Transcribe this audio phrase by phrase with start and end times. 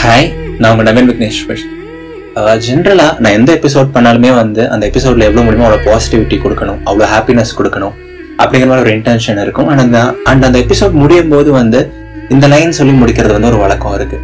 [0.00, 0.26] Hi
[0.60, 1.60] நான் உங்கள் நவீன் விக்னேஸ்வர்.
[2.64, 7.52] ஜென்ரலாக நான் எந்த எபிசோட் பண்ணாலுமே வந்து அந்த எபிசோடில் எவ்வளோ முடியுமோ அவ்வளோ பாசிட்டிவிட்டி கொடுக்கணும் அவ்வளோ ஹாப்பினஸ்
[7.58, 7.94] கொடுக்கணும்
[8.40, 9.68] அப்படிங்கிற மாதிரி ஒரு இன்டென்ஷன் இருக்கும்.
[9.72, 9.98] அண்ட் அந்த
[10.30, 11.80] அண்ட் அந்த எபிசோட் முடியும் போது வந்து
[12.36, 14.22] இந்த லைன் சொல்லி முடிக்கிறது வந்து ஒரு வழக்கம் இருக்குது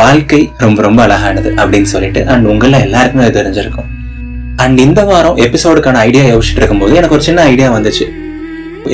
[0.00, 3.88] வாழ்க்கை ரொம்ப ரொம்ப அழகானது அப்படின்னு சொல்லிட்டு அண்ட் உங்களில் எல்லாருக்குமே அது தெரிஞ்சிருக்கும்.
[4.64, 8.08] அண்ட் இந்த வாரம் எபிசோடுக்கான ஐடியா யோசிச்சுட்டு இருக்கும்போது எனக்கு ஒரு சின்ன ஐடியா வந்துச்சு.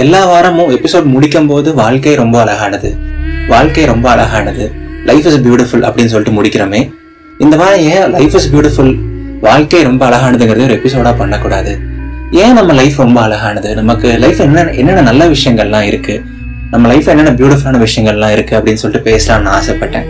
[0.05, 2.91] எல்லா வாரமும் எபிசோட் முடிக்கும் போது வாழ்க்கை ரொம்ப அழகானது.
[3.55, 4.67] வாழ்க்கை ரொம்ப அழகானது.
[5.09, 6.81] லைஃப் இஸ் பியூட்டிஃபுல் அப்படின்னு சொல்லிட்டு முடிக்கிறோமே.
[7.39, 8.93] இந்த வாரம் ஏன் லைஃப் இஸ் பியூட்டிஃபுல்
[9.41, 11.73] வாழ்க்கை ரொம்ப அழகானதுங்கிறது ஒரு எபிசோடாக பண்ணக்கூடாது.
[12.31, 13.75] ஏன் நம்ம லைஃப் ரொம்ப அழகானது?
[13.75, 16.23] நமக்கு லைஃப் என்ன என்னென்ன நல்ல விஷயங்கள்லாம் இருக்கு?
[16.71, 20.07] நம்ம லைஃப் என்னென்ன பியூட்டிஃபுல்லான விஷயங்கள்லாம் இருக்கு அப்படின்னு சொல்லிட்டு பேசலாம்னு ஆசைப்பட்டேன்.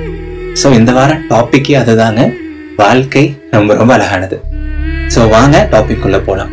[0.63, 2.33] ஸோ இந்த வாரம் டாப்பிக்கே அதுதாங்க.
[2.77, 4.39] வாழ்க்கை ரொம்ப ரொம்ப அழகானது.
[5.15, 6.51] ஸோ வாங்க டாபிக் உள்ளே போலாம்.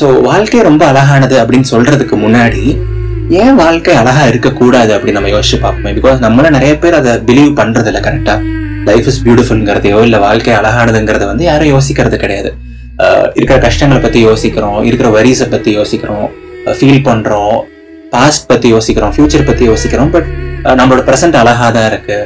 [0.00, 2.62] ஸோ வாழ்க்கை ரொம்ப அழகானது அப்படின்னு சொல்றதுக்கு முன்னாடி
[3.30, 5.92] ஏன் வாழ்க்கை அழகா இருக்கக்கூடாது அப்படின்னு நம்ம யோசிச்சு பார்ப்போமே?
[5.98, 8.34] பிகாஸ் நம்மள நிறைய பேர் அதை பிலீவ் பண்றது இல்லை கரெக்டா
[8.88, 12.50] லைஃப் இஸ் பியூட்டிஃபுல்ங்கிறதையோ இல்லை வாழ்க்கை அழகானதுங்கிறத வந்து யாரும் யோசிக்கிறது கிடையாது.
[13.34, 16.26] இருக்கிற கஷ்டங்களை பத்தி யோசிக்கிறோம் இருக்கிற வரிஸை பத்தி யோசிக்கிறோம்
[16.78, 17.56] ஃபீல் பண்றோம்
[18.12, 20.28] பாஸ்ட் பத்தி யோசிக்கிறோம் ஃபியூச்சர் பத்தி யோசிக்கிறோம் பட்
[20.80, 22.18] நம்மளோட ப்ரெசென்ட் அழகா தான் இருக்கு.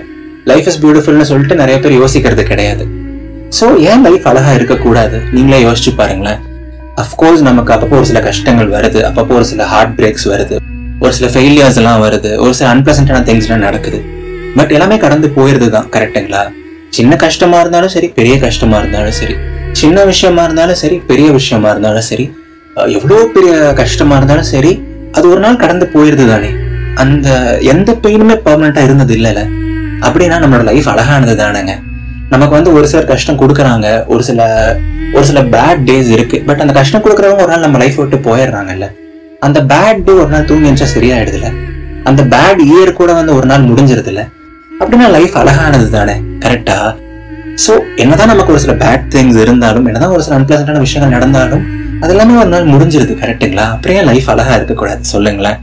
[0.51, 2.87] லைஃப் இஸ் பியூட்டிஃபுல்னு சொல்லிட்டு நிறைய பேர் யோசிக்கிறது கிடையாது.
[3.61, 5.21] ஸோ ஏன் லைஃப் அழகா இருக்கக்கூடாது?
[5.37, 6.41] நீங்களே யோசிச்சு பாருங்களேன்.
[7.05, 10.57] அஃப்கோர்ஸ் நமக்கு அப்பப்போ ஒரு சில கஷ்டங்கள் வருது அப்பப்போ ஒரு சில ஹார்ட் பிரேக்ஸ் வருது.
[11.03, 13.99] ஒரு சில ஃபெயிலியர்ஸ் எல்லாம் வருது ஒரு சில அன்பிளசண்டான திங்ஸ் எல்லாம் நடக்குது.
[14.57, 16.43] பட் எல்லாமே கடந்து போயிருது தான் கரெக்டுங்களா
[16.97, 19.35] சின்ன கஷ்டமா இருந்தாலும் சரி பெரிய கஷ்டமா இருந்தாலும் சரி.
[19.81, 22.27] சின்ன விஷயமா இருந்தாலும் சரி பெரிய விஷயமா இருந்தாலும் சரி.
[22.99, 24.73] எவ்வளோ பெரிய கஷ்டமா இருந்தாலும் சரி
[25.17, 26.51] அது ஒரு நாள் கடந்து போயிருது தானே
[27.03, 27.29] அந்த
[27.73, 29.43] எந்த பெயினுமே பர்மனண்டா இருந்தது இல்லைல்ல
[30.07, 31.75] அப்படின்னா நம்மளோட லைஃப் அழகானது தானேங்க.
[32.33, 34.41] நமக்கு வந்து ஒரு சிலர் கஷ்டம் கொடுக்குறாங்க ஒரு சில
[35.17, 36.39] ஒரு சில பேட் டேஸ் இருக்கு.
[36.49, 38.89] பட் அந்த கஷ்டம் கொடுக்குறவங்க ஒரு நாள் நம்ம லைஃப் விட்டு போயிடுறாங்கல்ல.
[39.43, 41.49] அந்த பேட் டே ஒரு நாள் தூங்கி எழுந்தா சரியாயிடுதுல?
[42.05, 44.25] அந்த பேட் இயர் கூட வந்து ஒரு நாள் முடிஞ்சிருது இல்லை
[44.81, 46.79] அப்படின்னா லைஃப் அழகானது தானே கரெக்டா
[47.65, 51.65] ஸோ என்னதான் நமக்கு ஒரு சில பேட் திங்ஸ் இருந்தாலும் என்னதான் ஒரு சில அன்பிளசண்டான விஷயங்கள் நடந்தாலும்
[52.03, 55.03] அது எல்லாமே ஒரு நாள் முடிஞ்சிருது கரெக்ட்டுங்களா அப்படியே லைஃப் அழகா இருக்கக்கூடாது?
[55.05, 55.59] சொல்லுங்களேன்.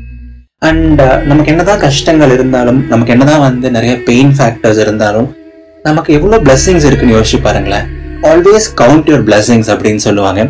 [0.60, 5.36] அண்ட் uh, நமக்கு என்னதான் கஷ்டங்கள் இருந்தாலும் நமக்கு என்னதான் வந்து நிறைய பெயின் ஃபேக்டர்ஸ் இருந்தாலும்
[5.84, 7.88] நமக்கு எவ்வளோ பிளஸ்ஸிங்ஸ் இருக்குன்னு யோசிச்சு பாருங்களேன்.
[8.22, 10.44] ஆல்வேஸ் கவுண்ட் யுவர் பிளஸ்ஸிங்ஸ் அப்படின்னு சொல்லுவாங்க.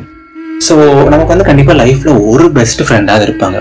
[0.63, 0.75] ஸோ
[1.11, 3.57] நமக்கு வந்து கண்டிப்பா லைஃப்ல ஒரு பெஸ்ட் ஃப்ரெண்டாக இருப்பாங்க.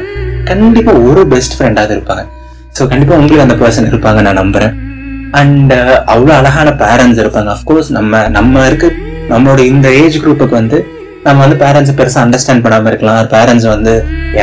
[0.50, 2.22] கண்டிப்பா ஒரு பெஸ்ட் ஃப்ரெண்டாவது இருப்பாங்க.
[2.76, 4.74] ஸோ கண்டிப்பா உங்களுக்கு அந்த பர்சன் இருப்பாங்க நான் நம்புறேன்.
[5.40, 7.50] அண்ட் uh, அவ்வளோ அழகான பேரண்ட்ஸ் இருப்பாங்க.
[7.56, 8.90] அஃப்கோர்ஸ் நம்ம நம்ம இருக்க
[9.32, 10.78] நம்மளோட இந்த ஏஜ் குரூப்புக்கு வந்து
[11.24, 13.20] நம்ம வந்து பேரண்ட்ஸை பெருசாக அண்டர்ஸ்டாண்ட் பண்ணாமல் இருக்கலாம்.
[13.34, 13.92] பேரண்ட்ஸ் வந்து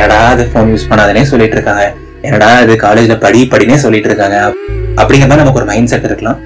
[0.02, 1.84] ஏடா அது ஃபோன் யூஸ் பண்ணாதனே சொல்லிட்டு இருக்காங்க.
[2.22, 4.38] என்னடா இது காலேஜ்ல படி படினே சொல்லிட்டு இருக்காங்க.
[5.00, 6.40] அப்படிங்கிற மாதிரி நமக்கு ஒரு மைண்ட் செட் இருக்கலாம்.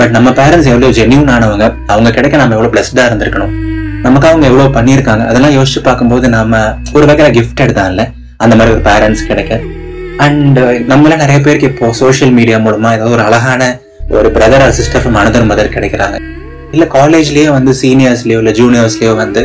[0.00, 3.54] பட் நம்ம பேரண்ட்ஸ் எவ்வளோ ஜென்யூன் ஆனவங்க அவங்க கிடைக்க நம்ம எவ்வளவு பிளஸ்டாக இருந்திருக்கணும்.
[4.06, 5.24] நமக்கு அவங்க எவ்வளவு பண்ணியிருக்காங்க?
[5.30, 6.60] அதெல்லாம் யோசிச்சு பார்க்கும்போது நாம
[6.96, 8.02] ஒரு வகையில கிஃப்டட் தான் இல்ல
[8.44, 9.60] அந்த மாதிரி ஒரு பேரண்ட்ஸ் கிடைக்க.
[10.24, 10.58] அண்ட்
[10.90, 13.62] நம்மள நிறைய பேருக்கு இப்போ சோஷியல் மீடியா மூலமா ஏதாவது ஒரு அழகான
[14.16, 16.16] ஒரு brother or sister from another mother கிடைக்கிறாங்க.
[16.74, 19.42] இல்ல காலேஜ்லயே வந்து சீனியர்ஸ்லயோ இல்ல ஜூனியர்ஸ்லயோ வந்து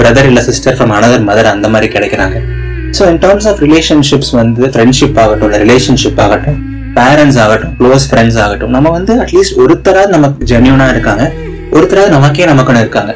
[0.00, 2.36] பிரதர் இல்ல சிஸ்டர் ஃப்ரம் அனதர் மதர் அந்த மாதிரி கிடைக்கிறாங்க.
[2.98, 6.58] So in terms of relationships வந்து ஃப்ரெண்ட்ஷிப் ஆகட்டும் இல்லை ரிலேஷன்ஷிப் ஆகட்டும்
[6.98, 11.24] பேரண்ட்ஸ் ஆகட்டும் க்ளோஸ் ஃப்ரெண்ட்ஸ் ஆகட்டும் நம்ம வந்து அட்லீஸ்ட் ஒருத்தராவது நமக்கு ஜென்யூனாக இருக்காங்க.
[11.76, 13.12] ஒருத்தராவது நமக்கே நமக்குன்னு இருக்காங்க.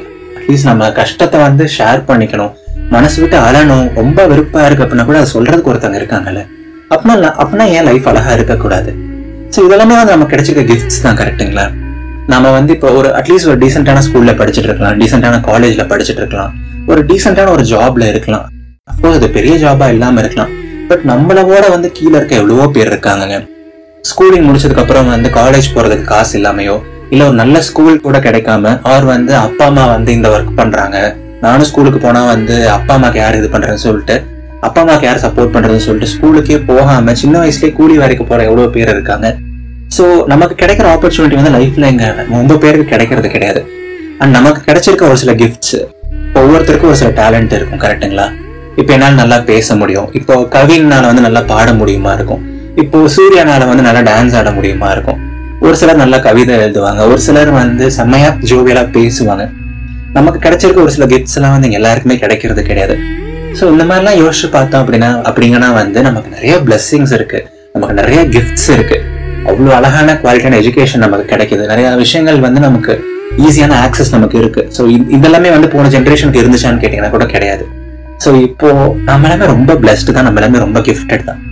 [0.47, 2.51] அட்லீஸ்ட் நம்ம கஷ்டத்தை வந்து ஷேர் பண்ணிக்கணும்.
[2.93, 6.43] மனசு விட்டு அழணும் ரொம்ப வெறுப்பா இருக்கு அப்படின்னா கூட அதை சொல்றதுக்கு ஒருத்தவங்க இருக்காங்கல்ல.
[6.95, 8.91] அப்படின்னா அப்படின்னா ஏன் லைஃப் அழகா இருக்கக்கூடாது?
[9.55, 11.65] ஸோ இதெல்லாமே வந்து நம்ம கிடைச்சிருக்க கிஃப்ட்ஸ் தான் கரெக்டுங்களா
[12.33, 14.97] நம்ம வந்து இப்போ ஒரு அட்லீஸ்ட் ஒரு டீசென்டான ஸ்கூல்ல படிச்சுட்டு இருக்கலாம்.
[15.03, 16.53] டீசென்டான காலேஜ்ல படிச்சுட்டு இருக்கலாம்.
[16.93, 18.47] ஒரு டீசென்டான ஒரு ஜாப்ல இருக்கலாம்.
[18.93, 20.53] அஃப்கோர்ஸ் அது பெரிய ஜாபா இல்லாம இருக்கலாம்.
[20.93, 23.43] பட் நம்மளோட வந்து கீழே இருக்க எவ்வளவோ பேர் இருக்காங்க
[24.11, 26.77] ஸ்கூலிங் முடிச்சதுக்கு அப்புறம் வந்து காலேஜ் போறதுக்கு காசு இல்லாமையோ
[27.13, 30.99] இல்ல ஒரு நல்ல ஸ்கூல் கூட கிடைக்காம அவர் வந்து அப்பா அம்மா வந்து இந்த ஒர்க் பண்றாங்க.
[31.45, 34.17] நானும் ஸ்கூலுக்கு போனா வந்து அப்பா அம்மாக்கு யார் இது பண்றேன்னு சொல்லிட்டு
[34.67, 38.93] அப்பா அம்மாக்கு யார் சப்போர்ட் பண்றதுன்னு சொல்லிட்டு ஸ்கூலுக்கே போகாம சின்ன வயசுலயே கூலி வேலைக்கு போற எவ்வளவு பேர்
[38.95, 39.29] இருக்காங்க.
[39.97, 42.07] சோ நமக்கு கிடைக்கிற ஆப்பர்ச்சுனிட்டி வந்து லைஃப்ல எங்க?
[42.37, 43.61] ரொம்ப பேருக்கு கிடைக்கிறது கிடையாது.
[44.21, 45.77] அண்ட் நமக்கு கிடைச்சிருக்க ஒரு சில கிஃப்ட்ஸ்
[46.41, 48.27] ஒவ்வொருத்தருக்கும் ஒரு சில டேலண்ட் இருக்கும் கரெக்ட்டுங்களா
[48.81, 50.09] இப்போ என்னால் நல்லா பேச முடியும்.
[50.13, 52.43] இப்போ கவினால வந்து நல்லா பாட முடியுமா இருக்கும்?
[52.83, 55.21] இப்போ சூர்யானால வந்து நல்லா டான்ஸ் ஆட முடியுமா இருக்கும்?
[55.67, 59.45] ஒரு சிலர் நல்லா கவிதை எழுதுவாங்க ஒரு சிலர் வந்து செம்மையா ஜோவியலா பேசுவாங்க.
[60.17, 62.95] நமக்கு கிடைச்சிருக்க ஒரு சில கிஃப்ட்ஸ் எல்லாம் வந்து எல்லாருக்குமே கிடைக்கிறது கிடையாது.
[63.59, 67.41] ஸோ இந்த மாதிரிலாம் யோசிச்சு பார்த்தோம் அப்படின்னா அப்படிங்கன்னா வந்து நமக்கு நிறைய பிளெஸ்ஸிங்ஸ் இருக்கு.
[67.75, 68.99] நமக்கு நிறைய கிஃப்ட்ஸ் இருக்கு.
[69.49, 71.65] அவ்வளோ அழகான குவாலிட்டியான எஜுகேஷன் நமக்கு கிடைக்குது.
[71.73, 72.95] நிறைய விஷயங்கள் வந்து நமக்கு
[73.49, 74.65] ஈஸியான ஆக்சஸ் நமக்கு இருக்கு.
[74.77, 74.85] ஸோ
[75.19, 77.67] இதெல்லாமே வந்து போன ஜென்ரேஷனுக்கு இருந்துச்சான்னு கேட்டீங்கன்னா கூட கிடையாது.
[78.25, 78.69] ஸோ இப்போ
[79.11, 80.29] நம்ம எல்லாமே ரொம்ப பிளஸ்டு தான்.
[80.29, 81.43] நம்ம எல்லாமே ரொம்ப கிஃப்டட் தான்.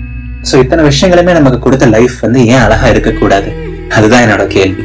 [0.49, 3.51] ஸோ இத்தனை விஷயங்களுமே நமக்கு கொடுத்த லைஃப் வந்து ஏன் அழகா இருக்கக்கூடாது?
[3.97, 4.85] அதுதான் என்னோட கேள்வி.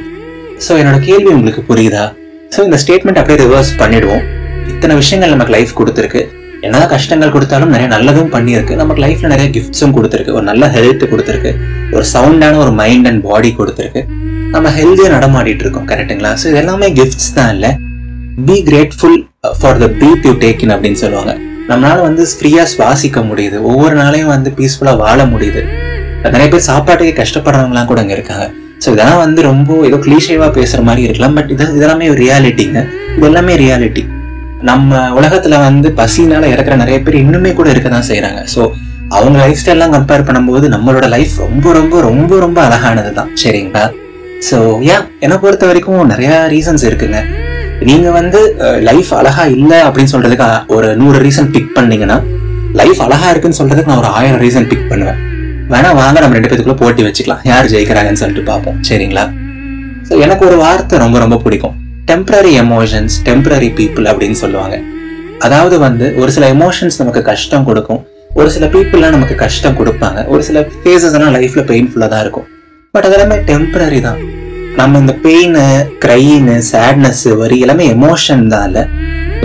[0.66, 2.06] ஸோ என்னோட கேள்வி உங்களுக்கு புரியுதா?
[2.54, 4.24] ஸோ இந்த ஸ்டேட்மெண்ட் அப்படியே ரிவர்ஸ் பண்ணிடுவோம்.
[4.74, 6.22] இத்தனை விஷயங்கள் நமக்கு லைஃப் கொடுத்துருக்கு.
[6.66, 8.74] என்னதான் கஷ்டங்கள் கொடுத்தாலும் நிறைய நல்லதும் பண்ணியிருக்கு.
[8.82, 10.34] நமக்கு லைஃப்ல நிறைய கிஃப்ட்ஸும் கொடுத்துருக்கு.
[10.38, 11.52] ஒரு நல்ல ஹெல்த் கொடுத்துருக்கு.
[11.96, 14.04] ஒரு சவுண்டான ஒரு மைண்ட் அண்ட் பாடி கொடுத்துருக்கு.
[14.56, 15.88] நம்ம ஹெல்த்தியாக நடமாடிட்டு இருக்கோம்.
[15.92, 17.72] கரெக்டுங்களா ஸோ இது எல்லாமே கிஃப்ட்ஸ் தான் இல்லை.
[18.48, 19.18] Be grateful
[19.60, 21.34] for the breath you take in அப்படின்னு சொல்லுவாங்க.
[21.72, 23.58] நம்மளால வந்து ஃப்ரீயாக சுவாசிக்க முடியுது.
[23.72, 25.64] ஒவ்வொரு நாளையும் வந்து பீஸ்ஃபுல்லாக வாழ முடியுது.
[26.36, 28.48] நிறைய பேர் சாப்பாட்டுக்கு கஷ்டப்படுறவங்களாம் கூட அங்கே இருக்காங்க.
[28.84, 32.82] ஸோ இதெல்லாம் வந்து ரொம்ப ஏதோ கிளீஷேவாக பேசுகிற மாதிரி இருக்கலாம் பட் இது இதெல்லாமே ஒரு ரியாலிட்டிங்க
[33.16, 34.04] இது எல்லாமே ரியாலிட்டி
[34.70, 38.62] நம்ம உலகத்துல வந்து பசினால இறக்குற நிறைய பேர் இன்னுமே கூட இருக்க தான் செய்கிறாங்க ஸோ
[39.18, 43.30] அவங்க லைஃப் ஸ்டைல்லாம் கம்பேர் பண்ணும்போது நம்மளோட லைஃப் ரொம்ப ரொம்ப ரொம்ப ரொம்ப அழகானது தான்.
[43.44, 43.84] சரிங்களா?
[44.50, 44.58] ஸோ
[44.94, 47.20] ஏன் என்னை பொறுத்த வரைக்கும் நிறையா ரீசன்ஸ் இருக்குங்க.
[47.90, 48.40] நீங்கள் வந்து
[48.90, 52.18] லைஃப் அழகா இல்லை அப்படின்னு சொல்கிறதுக்கு ஒரு நூறு ரீசன் பிக் பண்ணீங்கன்னா
[52.82, 55.20] லைஃப் அழகா இருக்குன்னு சொல்றதுக்கு நான் ஒரு ஆயிரம் ரீசன் பிக் பண்ணுவேன்.
[55.72, 57.42] வேணா வாங்க நம்ம ரெண்டு பேத்துக்குள்ள போட்டி வச்சுக்கலாம்.
[57.50, 58.78] யார் ஜெயிக்கிறாங்கன்னு சொல்லிட்டு பார்ப்போம்.
[58.88, 59.26] சரிங்களா?
[60.08, 61.76] ஸோ எனக்கு ஒரு வார்த்தை ரொம்ப ரொம்ப பிடிக்கும்.
[62.10, 64.78] டெம்பரரி எமோஷன்ஸ் டெம்பரரி பீப்புள் அப்படின்னு சொல்லுவாங்க.
[65.48, 68.02] அதாவது வந்து ஒரு சில எமோஷன்ஸ் நமக்கு கஷ்டம் கொடுக்கும்.
[68.40, 70.20] ஒரு சில பீப்புளெலாம் நமக்கு கஷ்டம் கொடுப்பாங்க.
[70.34, 72.48] ஒரு சில ஃபேஸஸ்லாம் லைஃப்பில் பெயின்ஃபுல்லாக தான் இருக்கும்.
[72.96, 74.20] பட் அதெல்லாமே டெம்பரரி தான்.
[74.80, 75.58] நம்ம இந்த பெயின்
[76.04, 78.84] க்ரைனு சேட்னஸ் வரி எல்லாமே எமோஷன் தான் இல்லை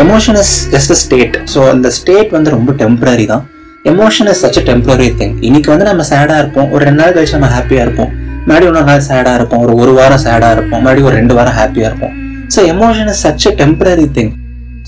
[0.05, 3.44] emotion is just a state so அந்த ஸ்டேட் வந்து ரொம்ப டெம்பரரி தான்.
[3.90, 6.69] Emotion is such a temporary thing இன்னைக்கு வந்து நம்ம சேடாக இருப்போம்.
[6.75, 8.10] ஒரு ரெண்டு நாள் கழிச்சு நம்ம ஹாப்பியாக இருப்போம்.
[8.48, 9.60] மறுபடியும் இன்னொரு நாள் சேடாக இருப்போம்.
[9.64, 10.81] ஒரு ஒரு வாரம் சேடாக இருப்போம்.
[10.84, 12.14] மறுபடியும் ஒரு ரெண்டு வாரம் ஹாப்பியா இருப்போம்.
[12.54, 14.32] So emotion is such a temporary thing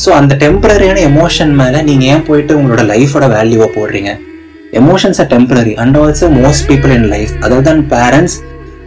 [0.05, 4.11] so அந்த டெம்பரரியான எமோஷன் மேல நீங்க ஏன் போயிட்டு உங்களோட லைஃபோட வேல்யூவை போடுறீங்க?
[4.81, 8.37] Emotions are temporary and also most people in life other than parents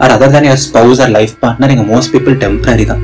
[0.02, 3.02] or other than your spouse or life partner எங்கள் மோஸ்ட் பீப்புள் டெம்பரரி தான்.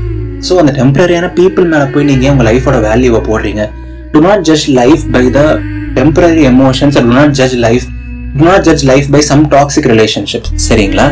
[0.48, 3.64] ஸோ அந்த டெம்பரரியான பீப்புள் மேல போய் நீங்க ஏன் லைஃபோட வேல்யூவை போடுறீங்க?
[4.14, 5.40] Do not just life by the
[5.98, 7.86] temporary emotions do not judge life
[8.38, 11.06] do not judge life by some toxic relationship சரிங்களா?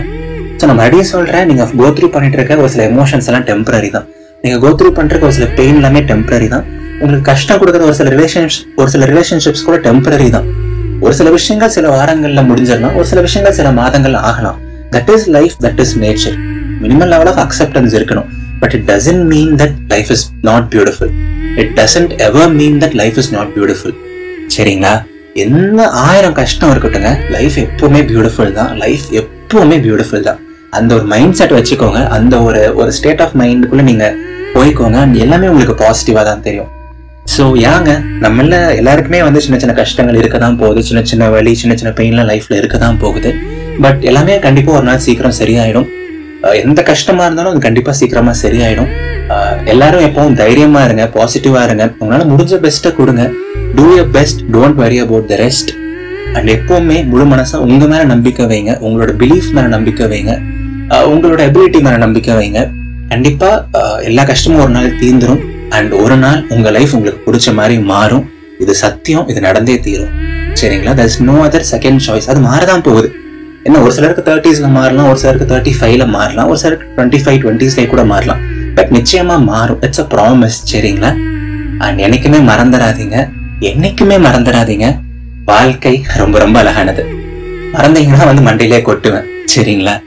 [0.59, 4.07] ஸோ நான் மறுபடியும் சொல்றேன் நீங்க கோ த்ரூ பண்ணிட்டு இருக்க ஒரு சில எமோஷன்ஸ் எல்லாம் டெம்பரரி தான்.
[4.43, 4.91] நீங்க கோ த்ரூ
[5.29, 6.67] ஒரு சில பெயின் எல்லாமே டெம்பரரி தான்.
[7.01, 10.47] உங்களுக்கு கஷ்டம் கொடுக்குற ஒரு சில ரிலேஷன்ஷிப் ஒரு சில ரிலேஷன்ஷிப்ஸ் கூட டெம்பரரி தான்.
[11.05, 14.59] ஒரு சில விஷயங்கள் சில வாரங்கள்ல முடிஞ்சிடலாம் ஒரு சில விஷயங்கள் சில மாதங்கள் ஆகலாம்.
[14.95, 16.37] That is life that is nature
[16.85, 18.29] minimum level of acceptance இருக்கணும்.
[18.63, 21.13] But it doesn't mean that life is not beautiful
[21.63, 23.95] it doesn't ever mean that life is not beautiful
[24.55, 24.93] சரிங்களா?
[25.45, 27.11] என்ன ஆயிரம் கஷ்டம் இருக்கட்டுங்க.
[27.35, 28.71] லைஃப் எப்பவுமே பியூட்டிஃபுல் தான்.
[28.83, 30.41] லைஃப் எப்பவுமே beautiful தான்.
[30.79, 32.01] அந்த ஒரு மைண்ட் செட் வச்சுக்கோங்க.
[32.17, 34.07] அந்த ஒரு ஒரு ஸ்டேட் ஆஃப் மைண்டுக்குள்ள நீங்க
[34.55, 34.99] போய்க்கோங்க.
[35.25, 36.71] எல்லாமே உங்களுக்கு பாசிட்டிவா தான் தெரியும்.
[37.35, 37.43] ஸோ
[37.73, 37.91] ஏங்க
[38.25, 40.81] நம்மள எல்லாருக்குமே வந்து சின்ன சின்ன கஷ்டங்கள் இருக்க தான் போகுது.
[40.89, 43.33] சின்ன சின்ன வழி சின்ன சின்ன பெயின்லாம் லைஃப்ல இருக்க தான் போகுது.
[43.85, 45.89] பட் எல்லாமே கண்டிப்பா ஒரு நாள் சீக்கிரம் சரியாயிடும்.
[46.65, 48.91] எந்த கஷ்டமா இருந்தாலும் அது கண்டிப்பா சீக்கிரமா சரியாயிடும்.
[49.73, 51.85] எல்லாரும் எப்பவும் தைரியமா இருங்க பாசிட்டிவா இருங்க.
[52.01, 53.25] உங்களால முடிஞ்ச பெஸ்ட்டை கொடுங்க.
[53.79, 55.71] Do your best don't worry about the rest
[56.37, 60.33] and எப்போவுமே முழு மனசாக உங்கள் மேலே நம்பிக்கை வைங்க உங்களோட பிலீஃப் மேலே நம்பிக்கை வைங்க
[61.13, 62.61] உங்களோட எபிலிட்டி மேலே நம்பிக்கை வைங்க.
[63.11, 65.43] கண்டிப்பாக எல்லா கஷ்டமும் ஒரு நாள் தீர்ந்துடும்
[65.77, 68.25] அண்ட் ஒரு நாள் உங்கள் லைஃப் உங்களுக்கு பிடிச்ச மாதிரி மாறும்.
[68.63, 70.13] இது சத்தியம் இது நடந்தே தீரும்.
[70.61, 70.93] சரிங்களா?
[71.01, 73.09] That's no other second choice அது மாறதான் போகுது.
[73.67, 77.89] என்ன ஒரு சிலருக்கு தேர்ட்டிஸில் மாறலாம் ஒரு சிலருக்கு தேர்ட்டி ஃபைவ்ல மாறலாம் ஒரு சிலருக்கு டுவெண்ட்டி ஃபைவ் டுவெண்ட்டிஸ்லேயே
[77.95, 78.43] கூட மாறலாம்.
[78.77, 79.81] பட் நிச்சயமாக மாறும்.
[79.87, 81.13] இட்ஸ் அ ப்ராமிஸ் சரிங்களா?
[81.87, 83.19] அண்ட் என்றைக்குமே மறந்துடாதீங்க.
[83.61, 84.99] என்னைக்குமே மறந்துடாதீங்க.
[85.45, 87.05] வாழ்க்கை ரொம்ப ரொம்ப அழகானது.
[87.73, 89.25] மறந்தீங்கன்னா வந்து மண்டையிலே கொட்டுவேன்.
[89.55, 90.01] சரிங்களா?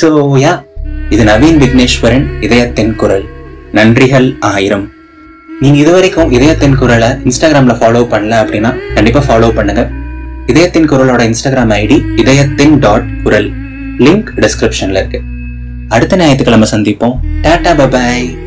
[0.00, 0.08] ஸோ
[0.44, 0.62] யா
[1.10, 3.24] இது நவீன் விக்னேஸ்வரன் இதயத்தின் குரல்.
[3.72, 4.92] நன்றிகள் ஆயிரம்.
[5.60, 9.90] நீங்க இதுவரைக்கும் இதயத்தின் குரலை இன்ஸ்டாகிராம்ல ஃபாலோ பண்ணல அப்படின்னா கண்டிப்பா ஃபாலோ பண்ணுங்க.
[10.46, 13.52] இதயத்தின் குரலோட இன்ஸ்டாகிராம் ஐடி இதயத்தின் டாட் குரல்.
[13.98, 15.20] லிங்க் டிஸ்கிரிப்ஷன்ல இருக்கு.
[15.88, 17.16] அடுத்த ஞாயிற்றுக்கிழமை சந்திப்போம்.
[17.42, 18.41] டாடா பபாய்